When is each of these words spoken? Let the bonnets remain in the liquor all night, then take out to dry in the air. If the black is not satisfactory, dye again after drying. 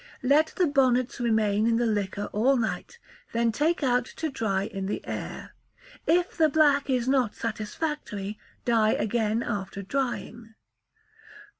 Let 0.23 0.53
the 0.57 0.65
bonnets 0.65 1.19
remain 1.19 1.67
in 1.67 1.77
the 1.77 1.85
liquor 1.85 2.27
all 2.33 2.57
night, 2.57 2.97
then 3.33 3.51
take 3.51 3.83
out 3.83 4.05
to 4.05 4.31
dry 4.31 4.63
in 4.63 4.87
the 4.87 5.05
air. 5.05 5.53
If 6.07 6.35
the 6.35 6.49
black 6.49 6.89
is 6.89 7.07
not 7.07 7.35
satisfactory, 7.35 8.39
dye 8.65 8.93
again 8.93 9.43
after 9.43 9.83
drying. 9.83 10.55